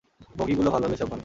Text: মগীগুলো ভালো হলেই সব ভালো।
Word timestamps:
মগীগুলো 0.39 0.69
ভালো 0.71 0.85
হলেই 0.85 0.97
সব 0.97 1.07
ভালো। 1.07 1.19